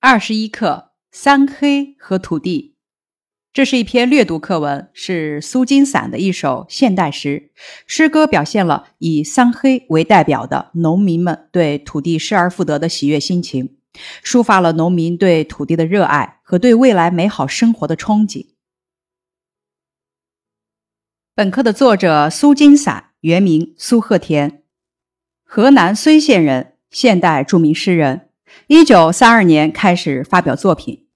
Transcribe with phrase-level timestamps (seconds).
[0.00, 2.76] 二十一课：三黑和土地。
[3.52, 7.50] 这是一篇略读课文，是苏金散的一首现代诗。
[7.84, 13.76] 诗歌表现了以三黑为代表的农民们对土地失而复得的喜悦心情，
[14.22, 18.46] 抒发了农民对土地的热爱和对未来美好生活的憧憬。
[21.34, 24.62] 本课的作者苏金散，原名苏鹤田，
[25.42, 28.27] 河南睢县人，现代著名诗人。
[28.66, 31.06] 一九三二年开始发表作品。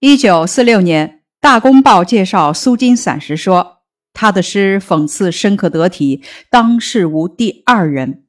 [0.00, 1.08] 一九四六年，
[1.40, 3.78] 《大公报》介绍苏金散时说
[4.14, 8.24] ：“他的诗讽刺深刻得体，当世无第二人。”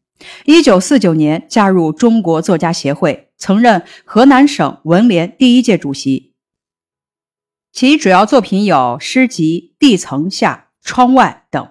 [0.45, 6.34] 一九四九年，加入中国作家协会，曾任河南省文联第一届主席。
[7.71, 11.70] 其主要作品有诗集《地层下》《窗外》等。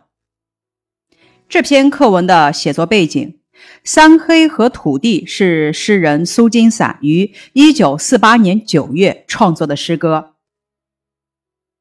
[1.48, 3.37] 这篇课文的写作背景。
[3.84, 10.34] 三黑和土地是诗人苏金散于一九四八年九月创作的诗歌。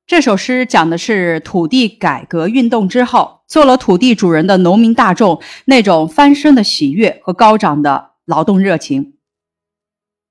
[0.05, 9.15] 这首诗讲的是土地改革运动之后，做了土地主人的农民大众那种翻身的喜悦和高涨的劳动热情。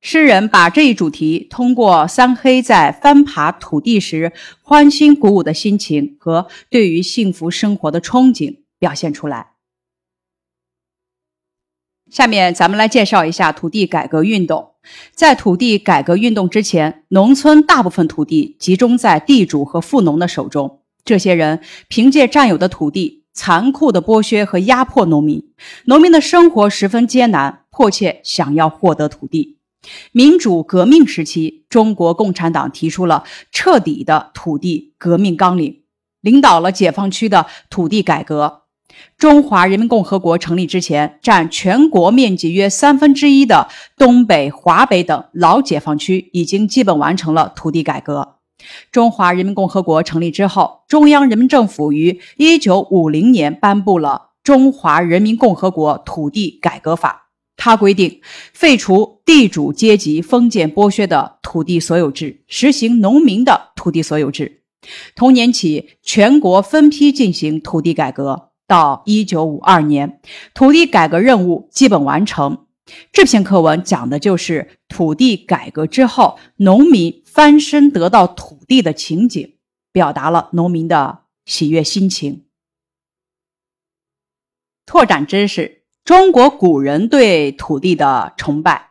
[0.00, 9.55] 诗人把这一主题通过三黑在翻爬土地时欢欣鼓舞的心情和对于幸福生活的憧憬表现出来。
[12.10, 14.72] 下面咱们来介绍一下土地改革运动。
[15.12, 20.80] 在土地改革运动之前，农村大部分土地集中在地主和富农的手中。
[21.04, 25.42] 这些人凭借占有的土地，残酷地剥削和压迫农民。
[25.86, 29.58] 农民的生活十分艰难，迫切想要获得土地。
[30.12, 35.82] 民主革命时期，中国共产党提出了彻底的土地革命纲领，
[36.20, 38.65] 领导了解放区的土地改革。
[39.18, 48.36] 中华人民共和国成立之前，占全国面积约三分之一的东北、华北等老解放区已经基本完成了土地改革。
[48.90, 58.20] 中华人民共和国成立之后，中央人民政府于一九五零年颁布了《中华人民共和国土地改革法》，它规定
[58.52, 64.62] 废除地主阶级封建剥削的土地所有制，实行农民的土地所有制。
[65.14, 68.45] 同年起，全国分批进行土地改革。
[68.66, 70.20] 到一九五二年，
[70.54, 72.66] 土地改革任务基本完成。
[73.12, 79.56] 这篇课文讲的就是土地改革之后，农民翻身得到土地的情景，
[79.92, 82.44] 表达了农民的喜悦心情。
[84.84, 88.90] 拓展知识：中国古人对土地的崇拜。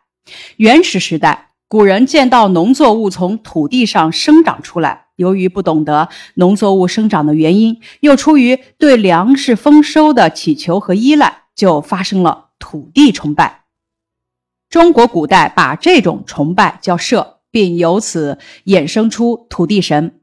[0.56, 5.05] 原始时代，古人见到农作物从土地上生长出来。
[5.16, 13.64] 由于不懂得农作物生长的原因，又出于对粮食丰收的祈求和依赖，就发生了土地崇拜。
[14.68, 20.20] 中国古代把这种崇拜叫社，并由此衍生出土地神。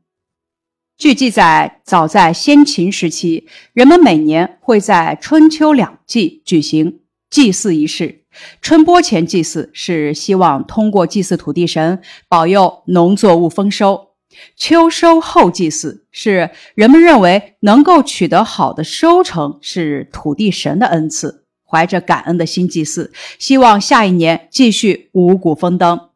[0.95, 6.99] 据记载，早在先秦时期，人们每年会在春秋两季举行
[7.29, 8.25] 祭祀仪式。
[8.61, 14.12] 春播前祭祀是希望通过祭祀土地神，保佑农作物丰收。
[14.55, 26.09] 秋收后祭祀是人们认为能够取得好的收成是土地神的恩赐，怀着感恩的心祭祀，希望下一年继续五谷丰登。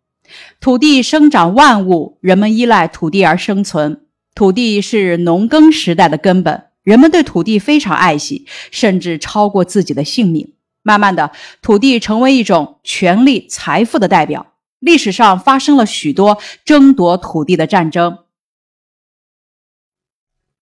[0.59, 4.01] 土地生长万物，人们依赖土地而生存。
[4.35, 10.53] 土地是农耕时代的根本，人们对土地非常爱惜，甚至超过自己的性命。
[10.83, 14.53] 慢慢的，土地成为一种权力、财富的代表。
[14.79, 18.19] 历史上发生了许多争夺土地的战争。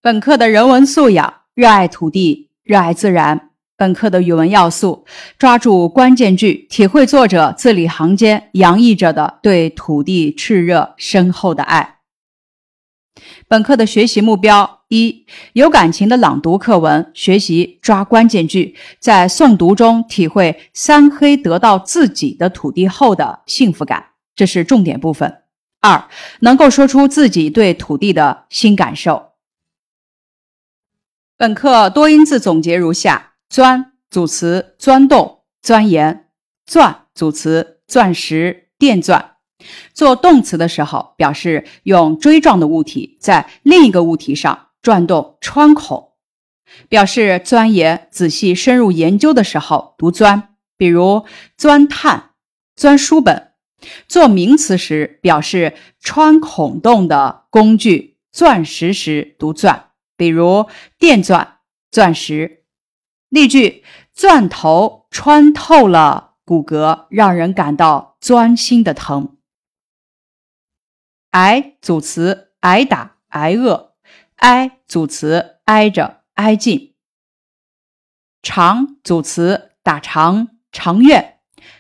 [0.02, 3.50] 本课的人文素养：热爱土地，热爱自然。
[3.78, 5.06] 本课的语文要素：
[5.38, 11.98] 抓住关键句，体会作者字里行间洋溢着的对土地炽热深厚的爱。
[13.48, 25.42] 本课的学习目标：一、有感情的朗读课文，学习抓关键句，在诵读中体会三黑得到自己的土地后的幸福感，这是重点部分。
[25.82, 26.08] 二、
[26.42, 29.32] 能够说出自己对土地的新感受。
[31.36, 36.26] 本课多音字总结如下：钻组词钻洞、钻研；
[36.66, 39.32] 钻组词钻石、电钻。
[39.94, 46.12] 做动词的时候，表示用锥状的物体在另一个物体上转动穿孔，
[46.88, 51.26] 表示钻研、仔细、深入研究的时候读钻，比如
[51.58, 52.34] 钻探、
[52.76, 53.54] 钻书本。
[54.08, 60.68] 做名词时，表示穿孔洞的工具钻石时读钻，比如
[61.00, 61.58] 电钻、
[61.90, 62.64] 钻石。
[63.30, 63.84] 例句：
[64.14, 69.36] 钻头穿透了骨骼，让人感到钻心的疼。
[71.32, 73.95] 挨组词挨打、挨饿，
[74.46, 76.94] 挨组词挨着、挨近。
[78.44, 81.40] 场组词打长、长院，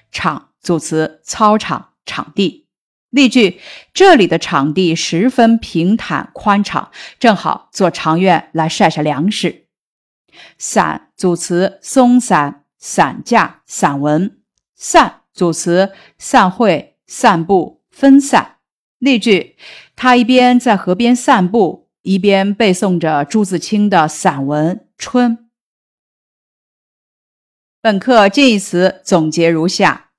[0.09, 2.65] 场组词操场、场地。
[3.11, 3.61] 例句：
[3.93, 6.89] 这里的场地十分平坦宽敞，
[7.19, 9.67] 正好做长院来晒晒粮食。
[10.57, 14.39] 散组词松散、散架、散文。
[14.73, 18.55] 散组词散会、散步、分散。
[18.97, 19.55] 例句：
[19.95, 25.37] 他一边在河边散步，一边背诵着朱自清的散文《春》。
[27.81, 30.11] 本课近义词总结如下：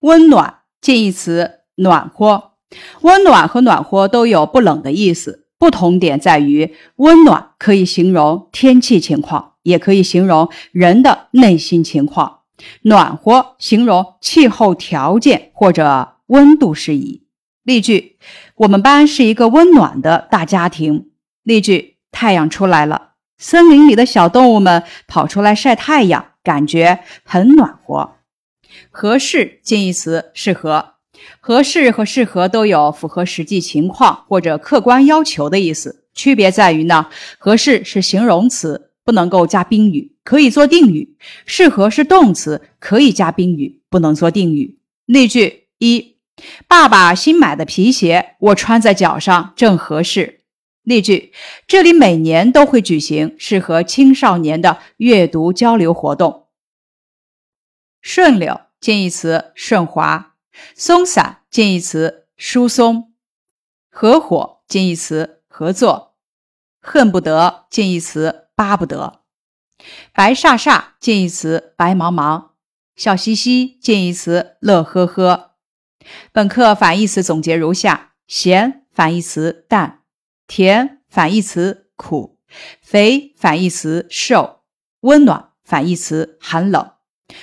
[0.00, 2.54] 温暖近义词暖和，
[3.02, 12.40] 温暖和暖和都有不冷的意思，不同点在于温暖可以形容天气情况，也可以形容人的内心情况。
[12.82, 17.22] 暖和形容气候条件或者温度适宜。
[17.62, 18.16] 例句：
[18.56, 21.10] 我们班是一个温暖的大家庭。
[21.42, 28.14] 例句：太阳出来了，森林里的小动物们跑出来晒太阳，感觉很暖和。
[28.90, 30.94] 合适近义词适合，
[31.38, 36.04] 合适和适合都有符合实际情况或者客观要求的意思。
[36.14, 40.16] 区别在于呢，合适是形容词，不能够加宾语。
[40.24, 41.14] 可以做定语，
[41.44, 44.78] 适合是动词，可以加宾语，不能做定语。
[45.04, 46.15] 例句一：
[46.68, 50.42] 爸爸新买的皮鞋，我穿在脚上正合适。
[50.82, 51.32] 例句：
[51.66, 56.46] 这里每年都会举行适合青少年的阅读交流活动。
[58.00, 60.34] 顺溜近义词顺滑，
[60.76, 63.12] 松散近义词疏松，
[63.90, 66.14] 合伙近义词合作，
[66.80, 69.22] 恨不得近义词巴不得。
[70.12, 72.50] 白煞煞近义词白茫茫，
[72.94, 75.45] 笑嘻嘻近义词乐呵呵。
[76.32, 80.02] 本课反义词总结如下：咸反义词淡，
[80.46, 82.38] 甜反义词苦，
[82.80, 84.60] 肥反义词瘦，
[85.00, 86.92] 温暖反义词寒冷，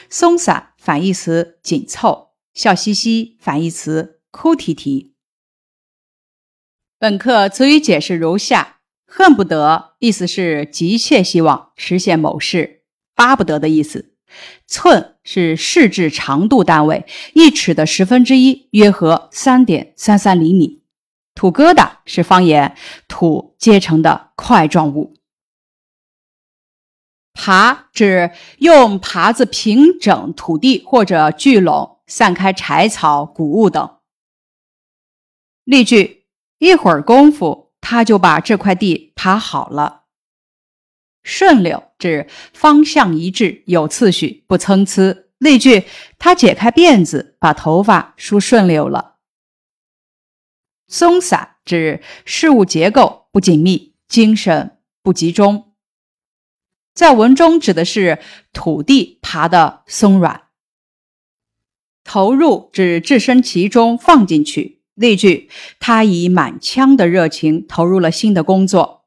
[0.10, 5.16] 松散反义词紧凑，笑嘻嘻反义词哭啼啼。
[7.00, 8.80] 本课词语解释如下。
[9.16, 12.81] 恨不得意思是急切希望实现某事，
[13.13, 14.12] 巴不得的意思。
[14.65, 20.83] 寸是试制长度单位，一尺的十分之一，约合三点三三厘米。
[21.35, 22.75] 土疙瘩是方言，
[23.07, 25.15] 土结成的块状物。
[27.33, 33.97] 耙指用耙子平整土地或者聚拢、散开柴草、谷物等。
[35.63, 36.25] 例句：
[36.59, 37.63] 一会儿功夫。
[37.85, 40.03] 他就把这块地耙好了。
[41.21, 45.26] 顺溜指方向一致、有次序、不参差。
[45.38, 45.86] 例句：
[46.20, 49.16] 他解开辫子，把头发梳顺溜了。
[50.90, 55.72] 松散指事物结构不紧密、精神不集中。
[56.94, 58.20] 在文中指的是
[58.52, 60.50] 土地耙的松软。
[62.04, 64.82] 投入指置身其中，放进去。
[64.94, 69.03] 例句：他以满腔的热情投入了新的工作。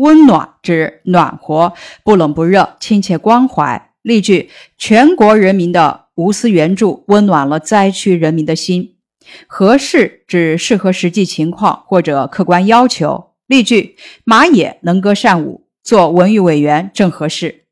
[0.00, 3.90] 温暖指暖和，不冷不热，亲切关怀。
[4.00, 4.48] 例句：
[4.78, 8.96] 全国人民的无私援助温暖了灾区人民的心。
[9.46, 13.34] 合适指适合实际情况或者客观要求。
[13.46, 17.66] 例句：马也能歌善舞，做文娱委员正合适。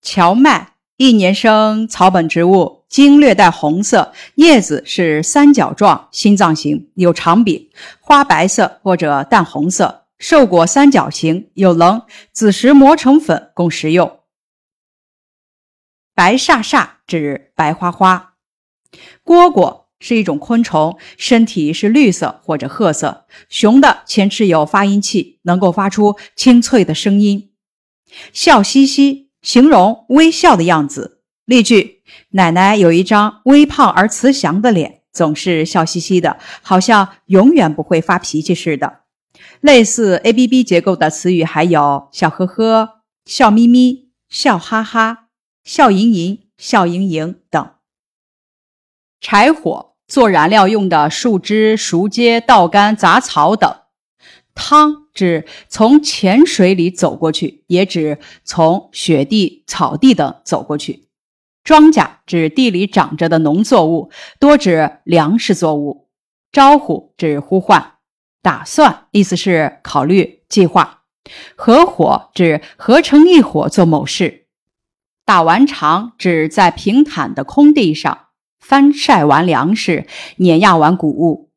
[0.00, 2.77] 荞麦，一年生草本植物。
[2.88, 7.68] 茎略带红色，叶子是三角状、心脏形，有长柄，
[8.00, 12.02] 花白色或者淡红色，瘦果三角形，有棱，
[12.32, 14.20] 子时磨成粉供食用。
[16.14, 18.36] 白煞煞指白花花。
[19.22, 27.50] 蝈蝈是一种昆虫，身体是绿色或者褐色，雄的前翅有发音器，能够发出清脆的声音。
[28.32, 31.20] 笑嘻嘻，形容微笑的样子。
[31.44, 31.97] 例句。
[32.30, 39.00] 奶奶有一张微胖而慈祥的脸，总是笑嘻嘻的，好像永远不会发脾气似的。
[39.60, 45.28] 类似 A B B 结构的词语还有笑呵呵、笑眯眯、笑哈哈、
[45.64, 47.70] 笑盈盈、笑盈盈等。
[49.20, 53.74] 柴火做燃料用的树枝、熟秸、稻干、杂草等。
[54.54, 61.07] 汤指从浅水里走过去，也指从雪地、草地等走过去。
[61.68, 64.10] 庄稼指地里长着的农作物，
[64.40, 66.08] 多指粮食作物。
[66.50, 67.96] 招呼指呼唤。
[68.40, 71.02] 打算意思是考虑、计划。
[71.56, 74.46] 合伙指合成一伙做某事。
[75.26, 78.28] 打完场指在平坦的空地上。
[78.58, 80.06] 翻晒完粮食、
[80.36, 81.50] 碾压完谷物。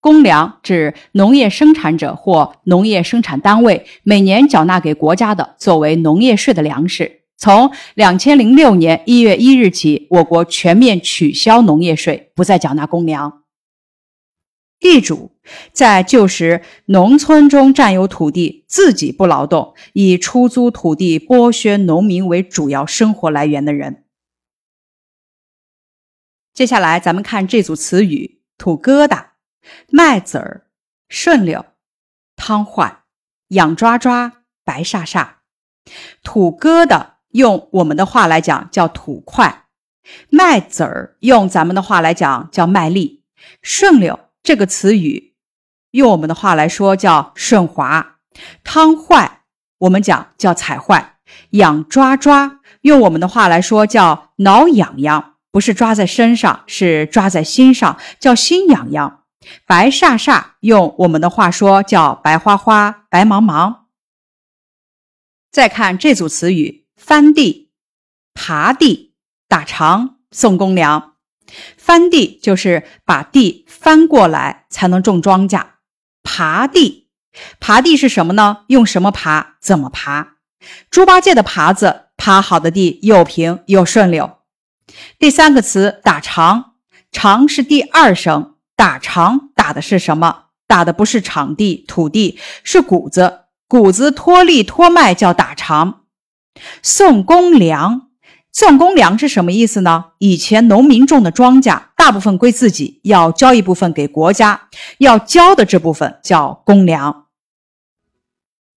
[0.00, 7.21] 公粮指农业生产者或农业生产单位每年缴纳给国家的作为农业税的粮食。
[7.42, 13.42] 从两千零六年一月一日起，我国全面取消农业税，不再缴纳公粮。
[14.78, 15.32] 地主
[15.72, 24.04] 在旧时农村中占有土地，自己不劳动，以出租土地剥削农民为主要生活来源的人。
[26.54, 29.30] 接下来，咱们看这组词语：土疙瘩。
[29.88, 30.68] 麦子儿、
[31.08, 31.66] 顺溜、
[32.36, 33.02] 汤坏、
[33.48, 35.38] 痒抓抓、白煞煞。
[36.22, 39.66] 土疙瘩用我们的话来讲叫土块，
[40.30, 43.22] 麦子儿用咱们的话来讲叫麦粒。
[43.60, 45.34] 顺溜这个词语
[45.90, 48.18] 用我们的话来说叫顺滑。
[48.64, 49.42] 汤坏
[49.78, 51.16] 我们讲叫踩坏。
[51.50, 59.24] 痒抓抓用我们的话来说叫挠痒痒，不是抓在身上，是抓在心上，叫心痒痒。
[59.66, 63.84] 白煞煞，用我们的话说叫白花花、白茫茫。
[65.50, 67.72] 再看这组词语：翻地、
[68.32, 69.12] 耙地、
[69.48, 71.14] 打场、送公粮。
[71.76, 75.66] 翻地就是把地翻过来才能种庄稼。
[76.22, 77.08] 耙地，
[77.60, 78.58] 耙地是什么呢？
[78.68, 79.46] 用什么耙？
[79.60, 80.28] 怎么耙？
[80.90, 84.38] 猪八戒的耙子耙好的地又平又顺溜。
[85.18, 86.74] 第三个词打场，
[87.10, 88.54] 场是第二声。
[88.76, 90.44] 打场打的是什么？
[90.68, 93.40] 打的不是场地、土地，是谷子。
[93.66, 96.01] 谷子脱粒脱麦叫打场。
[96.82, 98.08] 送公粮，
[98.52, 100.12] 送公粮是什么意思呢？
[100.18, 104.68] 以前农民种的庄稼大部分归自己，要交一部分给国家，
[104.98, 107.26] 要交的这部分叫公粮。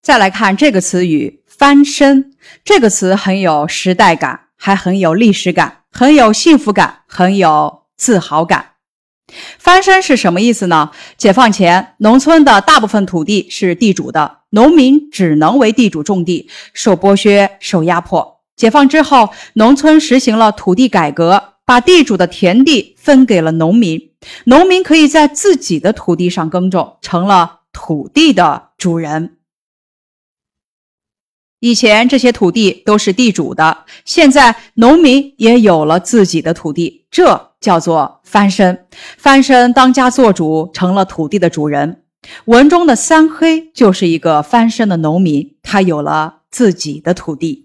[0.02, 8.75] 再来看这个词语“翻身”，这个词很有时代感，还很有历史感，很有幸福感，很有自豪感。
[9.58, 10.92] 翻身是什么意思呢？
[11.18, 18.42] 解放前，农村的大部分土地是地主的，农民只能为地主种地，受剥削、受压迫。
[18.56, 24.12] 解放之后，农村实行了土地改革，把地主的田地分给了农民，
[24.46, 29.38] 农民可以在自己的土地上耕种，成了土地的主人。
[31.60, 38.86] 以前这些土地都是地主的，现在农民也有了自己的土地，这叫做翻身。
[39.18, 42.04] 翻身当家做主，成了土地的主人。
[42.46, 47.64] 文中的三黑就是一个翻身的农民，他有了自己的土地。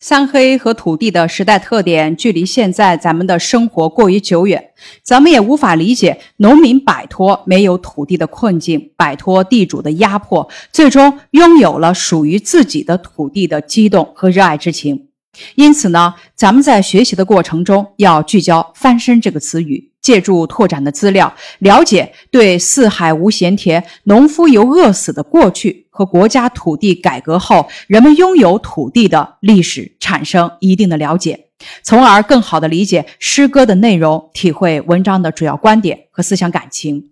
[0.00, 4.72] 三黑和土地的时代特点，距离现在咱们的生活过于久远，
[5.02, 15.08] 咱们也无法理解农民摆脱没有土地的困境，摆脱地主的压迫，最终拥有了属于自己的土地的激动和热爱之情。
[15.54, 31.48] 因此呢，咱们在学习的过程中要聚焦“翻身”这个词语，借助拓展的资料，了解对四海无闲田、农夫犹饿死的过去和国家土地改革后人们拥有土地的历史，产生一定的了解，
[31.82, 37.10] 从而更好的理解诗歌的内容，体会文章的主要观点和思想感情。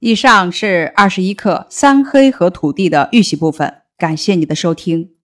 [0.00, 5.17] 以上是二十一课三黑和土地的预习部分，感谢你的收听。